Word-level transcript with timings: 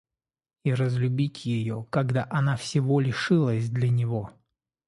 И 0.63 0.73
разлюбить 0.73 1.45
ее, 1.45 1.85
когда 1.91 2.25
она 2.31 2.55
всего 2.57 2.99
лишилась 2.99 3.69
для 3.69 3.89
него! 3.91 4.31